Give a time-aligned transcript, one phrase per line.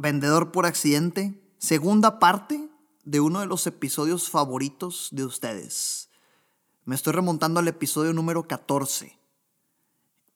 [0.00, 2.70] Vendedor por Accidente, segunda parte
[3.04, 6.08] de uno de los episodios favoritos de ustedes.
[6.84, 9.18] Me estoy remontando al episodio número 14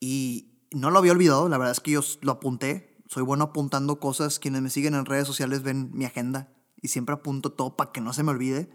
[0.01, 4.01] y no lo había olvidado, la verdad es que yo lo apunté, soy bueno apuntando
[4.01, 7.93] cosas, quienes me siguen en redes sociales ven mi agenda y siempre apunto todo para
[7.93, 8.69] que no se me olvide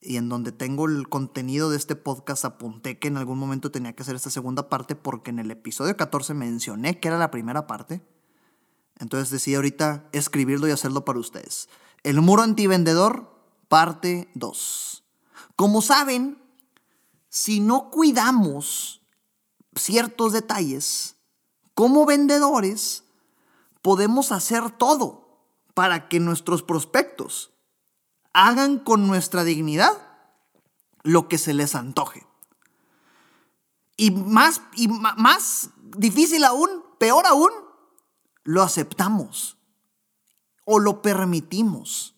[0.00, 3.92] y en donde tengo el contenido de este podcast apunté que en algún momento tenía
[3.92, 7.66] que hacer esta segunda parte porque en el episodio 14 mencioné que era la primera
[7.66, 8.13] parte.
[8.98, 11.68] Entonces decidí ahorita escribirlo y hacerlo para ustedes.
[12.02, 13.30] El muro antivendedor,
[13.68, 15.04] parte 2.
[15.56, 16.38] Como saben,
[17.28, 19.00] si no cuidamos
[19.74, 21.16] ciertos detalles,
[21.74, 23.04] como vendedores,
[23.82, 25.40] podemos hacer todo
[25.74, 27.50] para que nuestros prospectos
[28.32, 29.92] hagan con nuestra dignidad
[31.02, 32.26] lo que se les antoje.
[33.96, 37.50] Y más, y más difícil aún, peor aún,
[38.44, 39.58] lo aceptamos
[40.64, 42.14] o lo permitimos.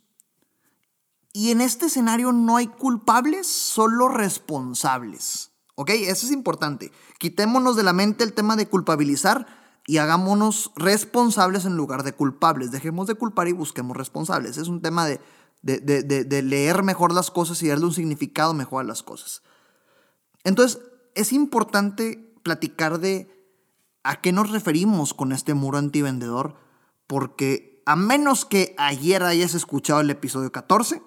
[1.32, 5.52] Y en este escenario no hay culpables, solo responsables.
[5.74, 5.90] ¿Ok?
[5.90, 6.92] Eso es importante.
[7.18, 9.46] Quitémonos de la mente el tema de culpabilizar
[9.86, 12.70] y hagámonos responsables en lugar de culpables.
[12.70, 14.56] Dejemos de culpar y busquemos responsables.
[14.56, 15.20] Es un tema de
[15.66, 19.42] de, leer mejor las cosas y darle un significado mejor a las cosas.
[20.44, 20.80] Entonces,
[21.14, 23.35] es importante platicar de
[24.08, 26.56] a qué nos referimos con este muro antivendedor,
[27.06, 31.02] porque a menos que ayer hayas escuchado el episodio 14,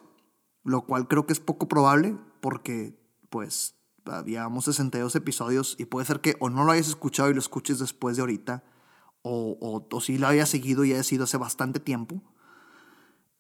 [0.64, 6.22] lo cual creo que es poco probable, porque pues habíamos 62 episodios y puede ser
[6.22, 8.64] que o no lo hayas escuchado y lo escuches después de ahorita,
[9.22, 12.22] o, o, o si lo hayas seguido y haya sido hace bastante tiempo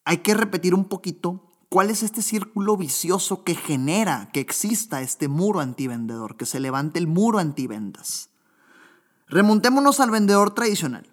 [0.09, 5.28] hay que repetir un poquito cuál es este círculo vicioso que genera que exista este
[5.28, 8.31] muro antivendedor, que se levante el muro antivendas.
[9.29, 11.07] Remontémonos al vendedor tradicional.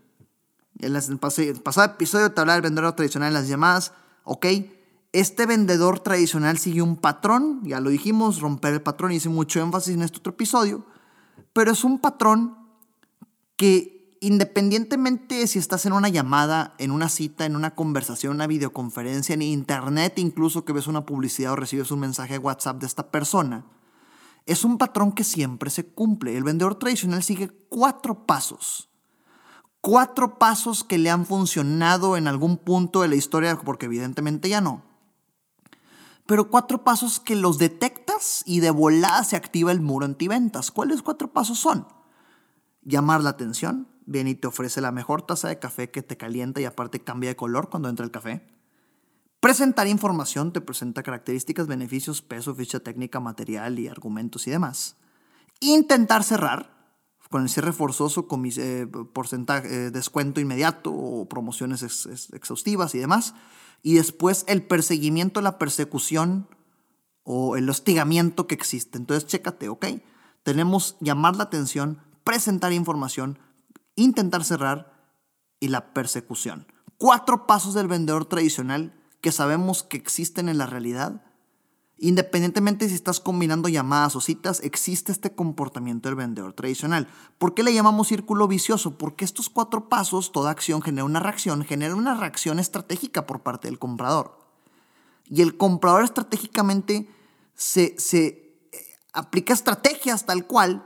[0.78, 3.92] En el pasado episodio te hablaba del vendedor tradicional en las llamadas.
[4.24, 4.46] Ok,
[5.12, 9.94] este vendedor tradicional sigue un patrón, ya lo dijimos, romper el patrón, hice mucho énfasis
[9.94, 10.84] en este otro episodio,
[11.52, 12.56] pero es un patrón
[13.56, 18.46] que independientemente de si estás en una llamada, en una cita, en una conversación, una
[18.46, 22.86] videoconferencia, en internet, incluso que ves una publicidad o recibes un mensaje de WhatsApp de
[22.86, 23.64] esta persona,
[24.46, 26.36] es un patrón que siempre se cumple.
[26.36, 28.88] El vendedor tradicional sigue cuatro pasos.
[29.80, 34.60] Cuatro pasos que le han funcionado en algún punto de la historia, porque evidentemente ya
[34.60, 34.84] no.
[36.26, 40.70] Pero cuatro pasos que los detectas y de volada se activa el muro antiventas.
[40.70, 41.86] ¿Cuáles cuatro pasos son?
[42.82, 46.60] Llamar la atención, viene y te ofrece la mejor taza de café que te calienta
[46.60, 48.55] y aparte cambia de color cuando entra el café.
[49.46, 54.96] Presentar información te presenta características, beneficios, peso, ficha técnica, material y argumentos y demás.
[55.60, 56.74] Intentar cerrar
[57.30, 61.84] con el cierre forzoso, con eh, porcentaje, eh, descuento inmediato o promociones
[62.32, 63.36] exhaustivas y demás.
[63.84, 66.48] Y después el perseguimiento, la persecución
[67.22, 68.98] o el hostigamiento que existe.
[68.98, 69.86] Entonces, chécate, ¿ok?
[70.42, 73.38] Tenemos llamar la atención, presentar información,
[73.94, 74.92] intentar cerrar
[75.60, 76.66] y la persecución.
[76.98, 78.92] Cuatro pasos del vendedor tradicional
[79.26, 81.20] que sabemos que existen en la realidad.
[81.98, 87.08] Independientemente si estás combinando llamadas o citas, existe este comportamiento del vendedor tradicional.
[87.36, 88.96] ¿Por qué le llamamos círculo vicioso?
[88.96, 93.66] Porque estos cuatro pasos, toda acción genera una reacción, genera una reacción estratégica por parte
[93.66, 94.38] del comprador.
[95.24, 97.10] Y el comprador estratégicamente
[97.56, 98.78] se, se eh,
[99.12, 100.84] aplica estrategias tal cual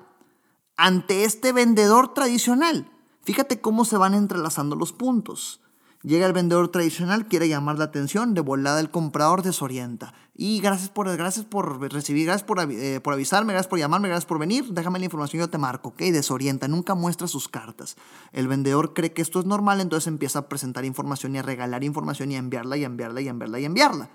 [0.79, 2.91] ante este vendedor tradicional.
[3.23, 5.61] Fíjate cómo se van entrelazando los puntos.
[6.03, 10.15] Llega el vendedor tradicional, quiere llamar la atención, de volada el comprador desorienta.
[10.35, 14.25] Y gracias por, gracias por recibir, gracias por, eh, por, avisarme, gracias por llamarme, gracias
[14.25, 15.99] por venir, déjame la información, yo te marco, ¿ok?
[15.99, 17.97] Desorienta, nunca muestra sus cartas.
[18.33, 21.85] El vendedor cree que esto es normal, entonces empieza a presentar información y a regalar
[21.85, 24.11] información y a enviarla y a enviarla y a enviarla y a enviarla.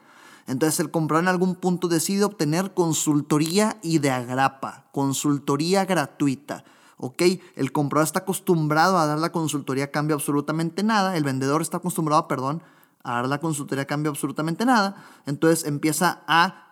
[0.47, 6.63] Entonces el comprador en algún punto decide obtener consultoría y de agrapa, consultoría gratuita
[6.97, 7.21] ¿ok?
[7.55, 11.77] El comprador está acostumbrado a dar la consultoría a cambio absolutamente nada, el vendedor está
[11.77, 12.63] acostumbrado, perdón,
[13.03, 14.95] a dar la consultoría a cambio absolutamente nada,
[15.25, 16.65] entonces empieza a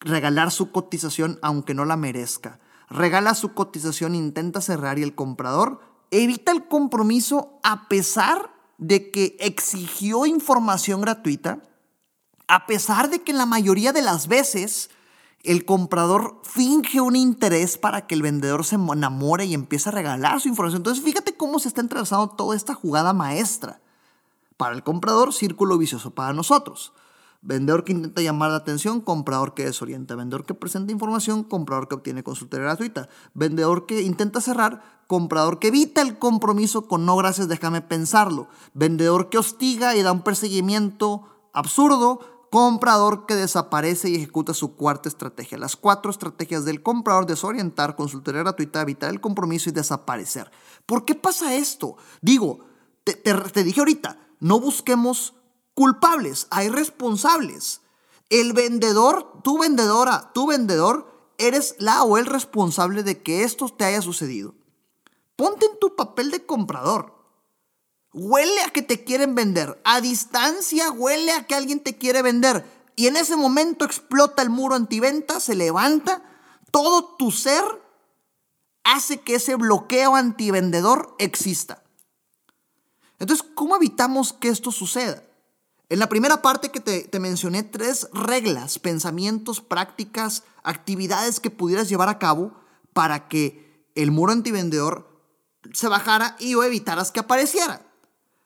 [0.00, 2.58] regalar su cotización aunque no la merezca.
[2.88, 5.80] Regala su cotización, intenta cerrar y el comprador
[6.10, 11.62] evita el compromiso a pesar de que exigió información gratuita,
[12.48, 14.90] a pesar de que la mayoría de las veces
[15.42, 20.40] el comprador finge un interés para que el vendedor se enamore y empiece a regalar
[20.40, 20.80] su información.
[20.80, 23.80] Entonces, fíjate cómo se está entrelazando toda esta jugada maestra.
[24.56, 26.92] Para el comprador, círculo vicioso para nosotros.
[27.42, 30.14] Vendedor que intenta llamar la atención, comprador que desorienta.
[30.14, 33.08] Vendedor que presenta información, comprador que obtiene consultoría gratuita.
[33.32, 38.48] Vendedor que intenta cerrar, comprador que evita el compromiso con no gracias, déjame pensarlo.
[38.74, 42.20] Vendedor que hostiga y da un perseguimiento absurdo,
[42.50, 45.56] comprador que desaparece y ejecuta su cuarta estrategia.
[45.56, 50.50] Las cuatro estrategias del comprador, desorientar, consultoría gratuita, evitar el compromiso y desaparecer.
[50.84, 51.96] ¿Por qué pasa esto?
[52.20, 52.66] Digo,
[53.04, 55.34] te, te dije ahorita, no busquemos
[55.74, 57.82] culpables, hay responsables.
[58.28, 63.84] El vendedor, tu vendedora, tu vendedor, eres la o el responsable de que esto te
[63.84, 64.54] haya sucedido.
[65.36, 67.19] Ponte en tu papel de comprador.
[68.12, 69.80] Huele a que te quieren vender.
[69.84, 72.64] A distancia huele a que alguien te quiere vender.
[72.96, 76.22] Y en ese momento explota el muro antiventa, se levanta.
[76.70, 77.64] Todo tu ser
[78.84, 81.82] hace que ese bloqueo antivendedor exista.
[83.18, 85.22] Entonces, ¿cómo evitamos que esto suceda?
[85.90, 92.08] En la primera parte que te, mencioné tres reglas, pensamientos, prácticas, actividades que pudieras llevar
[92.08, 92.54] a cabo
[92.92, 95.20] para que el muro antivendedor
[95.72, 97.89] se bajara y o evitaras que apareciera.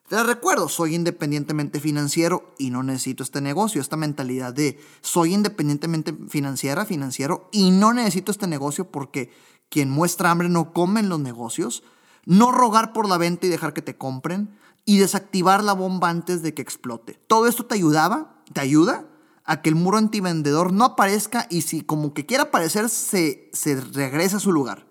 [0.07, 6.15] Te recuerdo, soy independientemente financiero y no necesito este negocio, esta mentalidad de soy independientemente
[6.29, 9.31] financiera, financiero y no necesito este negocio porque
[9.69, 11.83] quien muestra hambre no come en los negocios.
[12.23, 14.55] No rogar por la venta y dejar que te compren
[14.85, 17.19] y desactivar la bomba antes de que explote.
[17.25, 19.07] Todo esto te ayudaba, te ayuda
[19.43, 23.81] a que el muro antivendedor no aparezca y si como que quiera aparecer se, se
[23.81, 24.85] regrese a su lugar.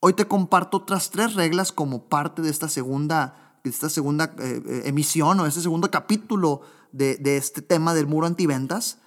[0.00, 4.82] Hoy te comparto otras tres reglas como parte de esta segunda, esta segunda eh, eh,
[4.86, 6.62] emisión o este segundo capítulo
[6.92, 8.98] de, este tema del muro antiventas.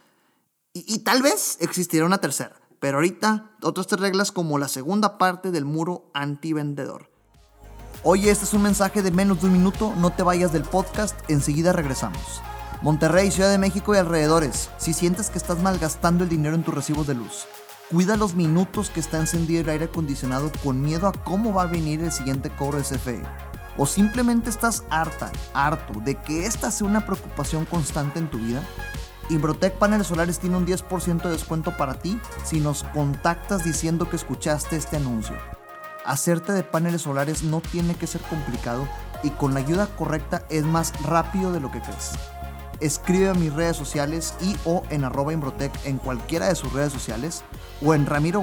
[0.73, 5.17] Y, y tal vez existiera una tercera, pero ahorita otras tres reglas como la segunda
[5.17, 7.13] parte del muro antivendedor.
[8.05, 11.17] Oye, este es un mensaje de menos de un minuto, no te vayas del podcast,
[11.29, 12.41] enseguida regresamos.
[12.81, 16.73] Monterrey, Ciudad de México y alrededores, si sientes que estás malgastando el dinero en tus
[16.73, 17.45] recibos de luz,
[17.89, 21.67] cuida los minutos que está encendido el aire acondicionado con miedo a cómo va a
[21.67, 23.21] venir el siguiente cobro de CFE.
[23.77, 28.61] O simplemente estás harta, harto de que esta sea una preocupación constante en tu vida.
[29.29, 34.15] Imbrotec Paneles Solares tiene un 10% de descuento para ti si nos contactas diciendo que
[34.15, 35.35] escuchaste este anuncio.
[36.05, 38.87] Hacerte de paneles solares no tiene que ser complicado
[39.23, 42.11] y con la ayuda correcta es más rápido de lo que crees.
[42.81, 46.91] Escribe a mis redes sociales y o en arroba Imbrotec en cualquiera de sus redes
[46.91, 47.43] sociales
[47.81, 48.41] o en ramiro.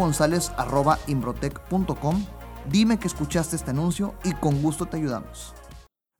[2.70, 5.54] Dime que escuchaste este anuncio y con gusto te ayudamos.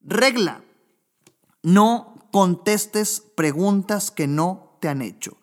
[0.01, 0.65] Regla.
[1.63, 5.37] No contestes preguntas que no te han hecho.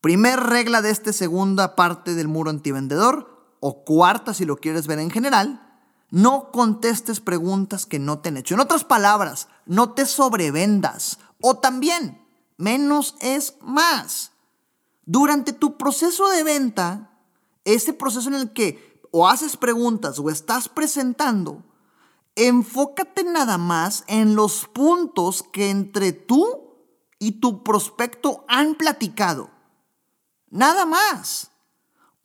[0.00, 4.98] Primer regla de esta segunda parte del muro antivendedor o cuarta si lo quieres ver
[4.98, 5.62] en general,
[6.10, 8.54] no contestes preguntas que no te han hecho.
[8.54, 11.20] En otras palabras, no te sobrevendas.
[11.40, 12.20] O también,
[12.56, 14.32] menos es más.
[15.04, 17.12] Durante tu proceso de venta,
[17.64, 21.62] ese proceso en el que o haces preguntas o estás presentando,
[22.34, 26.66] enfócate nada más en los puntos que entre tú
[27.18, 29.50] y tu prospecto han platicado.
[30.48, 31.50] Nada más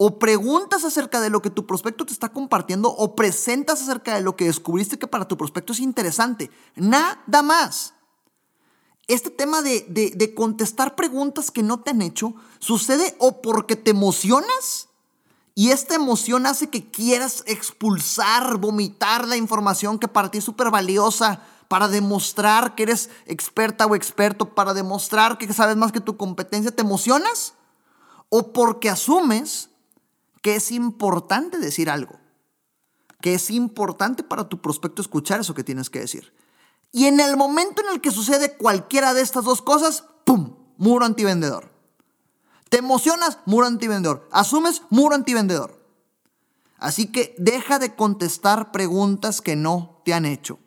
[0.04, 4.22] o preguntas acerca de lo que tu prospecto te está compartiendo o presentas acerca de
[4.22, 6.50] lo que descubriste que para tu prospecto es interesante.
[6.76, 7.94] Nada más.
[9.08, 13.92] Este tema de, de, contestar preguntas que no te han hecho sucede o porque te
[13.92, 14.88] emocionas
[15.62, 20.72] y esta emoción hace que quieras expulsar, vomitar la información que para ti es súper
[20.72, 26.18] valiosa para demostrar que eres experta o experto, para demostrar que sabes más que tu
[26.18, 27.54] competencia, ¿te emocionas?
[28.30, 29.70] O porque asumes
[30.42, 32.20] que es importante decir algo,
[33.22, 36.34] que es importante para tu prospecto escuchar eso que tienes que decir.
[36.92, 40.56] Y en el momento en el que sucede cualquiera de estas dos cosas, ¡pum!
[40.78, 41.71] Muro antivendedor.
[42.72, 44.30] Te emocionas, muro antivendedor.
[44.32, 45.78] Asumes, muro antivendedor.
[46.78, 50.58] Así que deja de contestar preguntas que no te han hecho.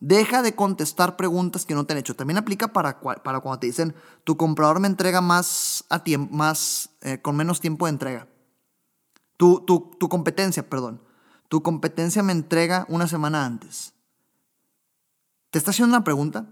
[0.00, 2.16] Deja de contestar preguntas que no te han hecho.
[2.16, 5.84] También aplica para, para cuando te dicen, tu comprador me entrega más,
[6.30, 8.26] más eh, con menos tiempo de entrega.
[9.36, 11.00] Tu, tu competencia, perdón.
[11.48, 13.92] Tu competencia me entrega una semana antes.
[15.50, 16.48] ¿Te está haciendo una pregunta?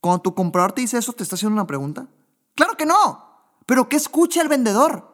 [0.00, 2.06] Cuando tu comprador te dice eso, ¿te está haciendo una pregunta?
[2.54, 3.23] Claro que no.
[3.66, 5.10] Pero ¿qué escucha el vendedor?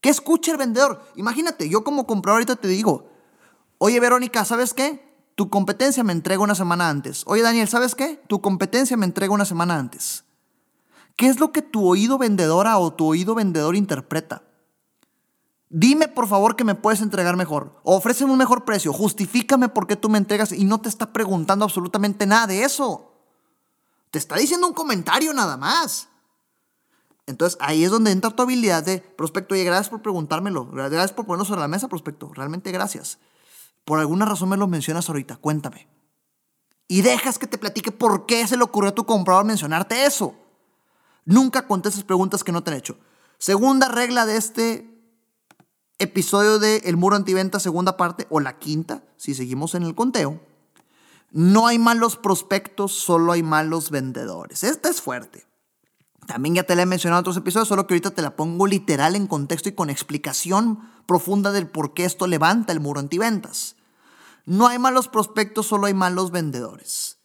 [0.00, 1.02] ¿Qué escucha el vendedor?
[1.16, 3.10] Imagínate, yo como comprador ahorita te digo,
[3.78, 5.08] oye Verónica, ¿sabes qué?
[5.38, 7.22] tu competencia me entrega una semana antes.
[7.26, 8.20] Oye, Daniel, ¿sabes qué?
[8.26, 10.24] Tu competencia me entrega una semana antes.
[11.14, 14.42] ¿Qué es lo que tu oído vendedora o tu oído vendedor interpreta?
[15.68, 17.80] Dime por favor que me puedes entregar mejor.
[17.84, 18.92] Ofréceme un mejor precio.
[18.92, 23.12] Justifícame por qué tú me entregas y no te está preguntando absolutamente nada de eso.
[24.10, 26.08] Te está diciendo un comentario nada más.
[27.28, 29.54] Entonces ahí es donde entra tu habilidad de prospecto.
[29.54, 30.66] Oye, gracias por preguntármelo.
[30.66, 32.32] Gracias por ponerlo sobre la mesa, prospecto.
[32.32, 33.18] Realmente gracias.
[33.84, 35.36] Por alguna razón me lo mencionas ahorita.
[35.36, 35.88] Cuéntame.
[36.88, 40.34] Y dejas que te platique por qué se le ocurrió a tu comprador mencionarte eso.
[41.26, 42.96] Nunca contestes preguntas que no te han hecho.
[43.36, 44.98] Segunda regla de este
[45.98, 50.40] episodio de El Muro Antiventa, segunda parte, o la quinta, si seguimos en el conteo.
[51.30, 54.64] No hay malos prospectos, solo hay malos vendedores.
[54.64, 55.47] Esta es fuerte.
[56.28, 58.66] También ya te la he mencionado en otros episodios, solo que ahorita te la pongo
[58.66, 63.76] literal en contexto y con explicación profunda del por qué esto levanta el muro antiventas.
[64.44, 67.16] No hay malos prospectos, solo hay malos vendedores.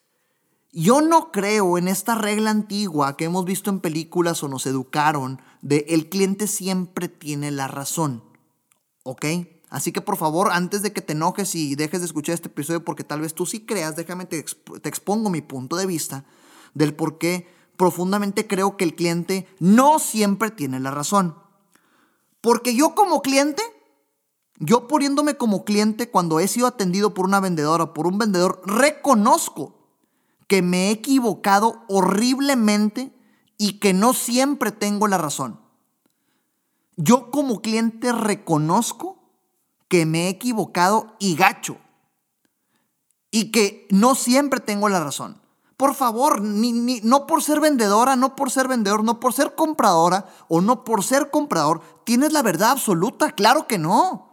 [0.71, 5.41] Yo no creo en esta regla antigua que hemos visto en películas o nos educaron
[5.61, 8.23] de el cliente siempre tiene la razón.
[9.03, 9.25] ¿Ok?
[9.69, 12.85] Así que por favor, antes de que te enojes y dejes de escuchar este episodio
[12.85, 14.41] porque tal vez tú sí creas, déjame te,
[14.81, 16.23] te expongo mi punto de vista
[16.73, 17.51] del por qué
[17.83, 21.35] profundamente creo que el cliente no siempre tiene la razón.
[22.39, 23.61] Porque yo como cliente,
[24.57, 28.61] yo poniéndome como cliente cuando he sido atendido por una vendedora o por un vendedor,
[28.65, 29.75] reconozco
[30.47, 33.13] que me he equivocado horriblemente
[33.57, 35.59] y que no siempre tengo la razón.
[36.95, 39.21] Yo como cliente reconozco
[39.89, 41.75] que me he equivocado y gacho.
[43.29, 45.42] Y que no siempre tengo la razón.
[45.83, 50.29] Por favor, ni, no por ser vendedora, no por ser vendedor, no por ser compradora
[50.47, 53.33] o no por ser comprador, tienes la verdad absoluta.
[53.33, 54.29] Claro que no.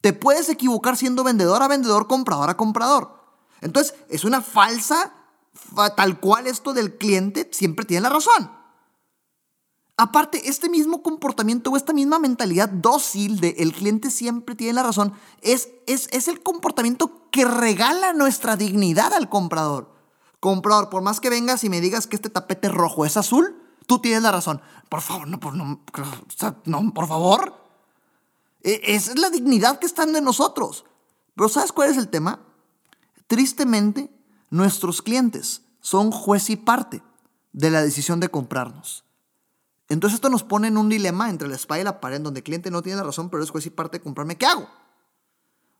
[0.00, 3.20] Te puedes equivocar siendo vendedora, vendedor, compradora, comprador.
[3.62, 5.12] Entonces, es una falsa,
[5.96, 8.48] tal cual esto del cliente siempre tiene la razón.
[9.96, 14.84] Aparte, este mismo comportamiento o esta misma mentalidad dócil de el cliente siempre tiene la
[14.84, 19.95] razón es, es, es el comportamiento que regala nuestra dignidad al comprador.
[20.46, 23.98] Comprador, por más que vengas y me digas que este tapete rojo es azul, tú
[23.98, 24.62] tienes la razón.
[24.88, 25.82] Por favor, no, por, no,
[27.08, 27.64] favor.
[28.62, 30.84] E, esa es la dignidad que está en nosotros.
[31.34, 32.38] Pero ¿sabes cuál es el tema?
[33.26, 34.08] Tristemente,
[34.48, 37.02] nuestros clientes son juez y parte
[37.52, 39.02] de la decisión de comprarnos.
[39.88, 42.44] Entonces esto nos pone en un dilema entre la espada y la pared, donde el
[42.44, 44.36] cliente no tiene la razón, pero es juez y parte de comprarme.
[44.36, 44.68] ¿Qué hago?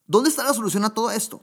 [0.08, 1.40] ¿Dónde está la solución a todo esto?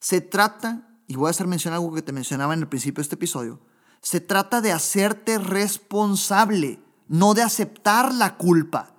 [0.00, 3.02] Se trata, y voy a hacer mención algo que te mencionaba en el principio de
[3.02, 3.60] este episodio,
[4.00, 8.94] se trata de hacerte responsable, no de aceptar la culpa.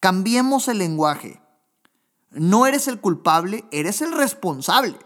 [0.00, 1.42] Cambiemos el lenguaje.
[2.30, 4.96] No eres el culpable, eres el responsable.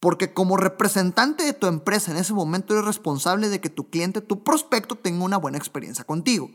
[0.00, 4.20] Porque como representante de tu empresa en ese momento eres responsable de que tu cliente,
[4.20, 6.50] tu prospecto tenga una buena experiencia contigo.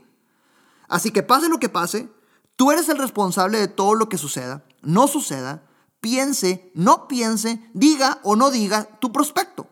[0.87, 2.09] Así que pase lo que pase,
[2.55, 5.63] tú eres el responsable de todo lo que suceda, no suceda,
[6.05, 9.65] piense, no piense, diga o no diga tu prospecto.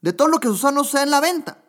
[0.00, 1.62] De todo lo que suceda no suceda en la venta.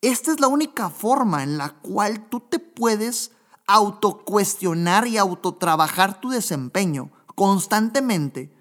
[0.00, 3.30] Esta es la única forma en la cual tú te puedes
[3.68, 8.52] autocuestionar y autotrabajar tu desempeño constantemente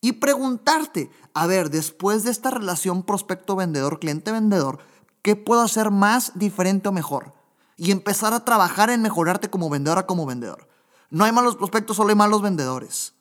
[0.00, 4.80] y preguntarte, a ver, después de esta relación prospecto-vendedor, cliente-vendedor,
[5.22, 7.32] ¿qué puedo hacer más diferente o mejor?
[7.76, 10.66] Y empezar a trabajar en mejorarte como vendedora, como vendedor.
[11.10, 13.15] No hay malos prospectos, solo hay malos vendedores.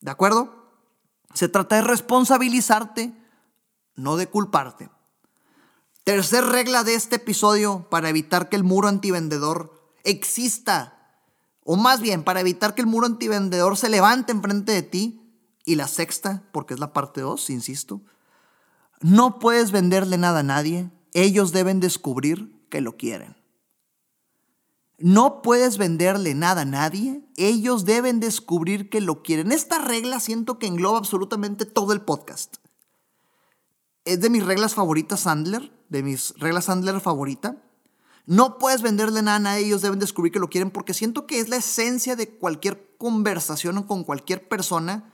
[0.00, 0.66] ¿De acuerdo?
[1.34, 3.14] Se trata de responsabilizarte,
[3.94, 4.90] no de culparte.
[6.04, 11.18] Tercer regla de este episodio para evitar que el muro antivendedor exista,
[11.64, 15.22] o más bien para evitar que el muro antivendedor se levante enfrente de ti,
[15.64, 18.00] y la sexta, porque es la parte 2, insisto,
[19.00, 23.36] no puedes venderle nada a nadie, ellos deben descubrir que lo quieren.
[24.98, 29.52] No puedes venderle nada a nadie, ellos deben descubrir que lo quieren.
[29.52, 32.56] Esta regla siento que engloba absolutamente todo el podcast.
[34.04, 37.62] Es de mis reglas favoritas Sandler, de mis reglas Sandler favorita.
[38.24, 41.48] No puedes venderle nada a ellos deben descubrir que lo quieren porque siento que es
[41.48, 45.12] la esencia de cualquier conversación con cualquier persona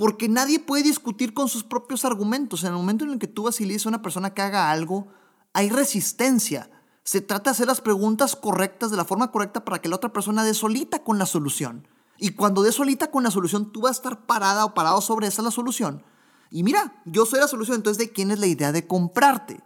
[0.00, 2.64] porque nadie puede discutir con sus propios argumentos.
[2.64, 4.40] En el momento en el que tú vas y le dices a una persona que
[4.40, 5.08] haga algo,
[5.52, 6.70] hay resistencia.
[7.10, 10.12] Se trata de hacer las preguntas correctas de la forma correcta para que la otra
[10.12, 11.88] persona dé solita con la solución.
[12.18, 15.26] Y cuando dé solita con la solución, tú vas a estar parada o parado sobre
[15.26, 16.04] esa la solución.
[16.52, 19.60] Y mira, yo soy la solución, entonces ¿de quién es la idea de comprarte?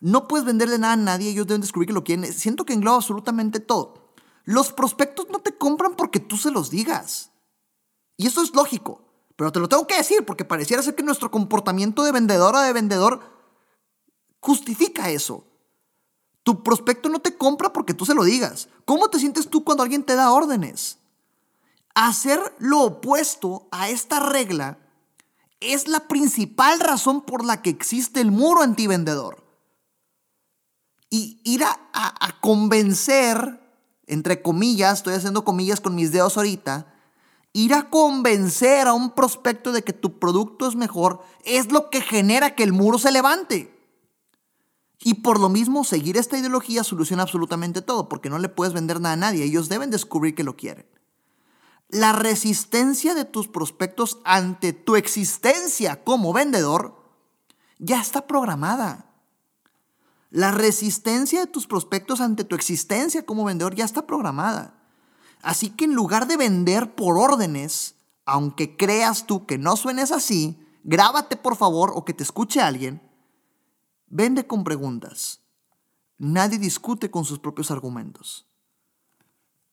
[0.00, 2.30] No puedes venderle nada a nadie, ellos deben descubrir que lo quieren.
[2.30, 4.12] Siento que engloba absolutamente todo.
[4.44, 7.30] Los prospectos no te compran porque tú se los digas.
[8.18, 9.08] Y eso es lógico.
[9.36, 12.60] Pero te lo tengo que decir porque pareciera ser que nuestro comportamiento de vendedor o
[12.60, 13.20] de vendedor
[14.38, 15.46] justifica eso.
[16.42, 18.68] Tu prospecto no te compra porque tú se lo digas.
[18.84, 20.98] ¿Cómo te sientes tú cuando alguien te da órdenes?
[21.94, 24.78] Hacer lo opuesto a esta regla
[25.60, 29.44] es la principal razón por la que existe el muro antivendedor.
[31.10, 33.60] Y ir a, a convencer,
[34.06, 36.92] entre comillas, estoy haciendo comillas con mis dedos ahorita,
[37.52, 42.00] ir a convencer a un prospecto de que tu producto es mejor es lo que
[42.00, 43.81] genera que el muro se levante.
[45.04, 49.00] Y por lo mismo, seguir esta ideología soluciona absolutamente todo, porque no le puedes vender
[49.00, 49.44] nada a nadie.
[49.44, 50.86] Ellos deben descubrir que lo quieren.
[51.88, 57.02] La resistencia de tus prospectos ante tu existencia como vendedor
[57.78, 59.10] ya está programada.
[60.30, 64.78] La resistencia de tus prospectos ante tu existencia como vendedor ya está programada.
[65.42, 70.64] Así que en lugar de vender por órdenes, aunque creas tú que no suenes así,
[70.84, 73.02] grábate por favor o que te escuche alguien,
[74.12, 75.40] vende con preguntas.
[76.18, 78.46] Nadie discute con sus propios argumentos.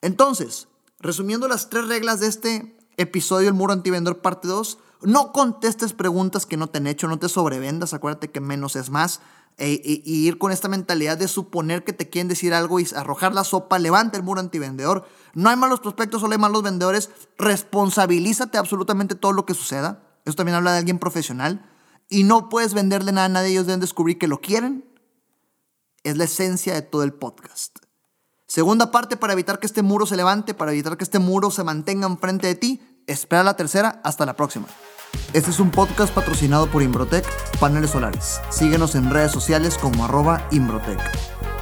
[0.02, 5.94] Entonces, resumiendo las tres reglas de este episodio El Muro Antivendor parte 2, no contestes
[5.94, 9.20] preguntas que no te han hecho, no te sobrevendas, acuérdate que menos es más.
[9.58, 13.34] E, y ir con esta mentalidad de suponer que te quieren decir algo y arrojar
[13.34, 15.06] la sopa, levanta el muro antivendedor.
[15.34, 17.10] No hay malos prospectos, solo hay malos vendedores.
[17.38, 20.02] Responsabilízate absolutamente todo lo que suceda.
[20.24, 21.70] Eso también habla de alguien profesional.
[22.10, 24.84] Y no puedes venderle nada a nadie, ellos deben descubrir que lo quieren.
[26.04, 27.78] Es la esencia de todo el podcast.
[28.48, 31.64] Segunda parte, para evitar que este muro se levante, para evitar que este muro se
[31.64, 34.02] mantenga enfrente de ti, espera la tercera.
[34.04, 34.66] Hasta la próxima.
[35.34, 37.26] Este es un podcast patrocinado por Imbrotec
[37.60, 38.40] Paneles Solares.
[38.50, 41.00] Síguenos en redes sociales como arroba Imbrotec.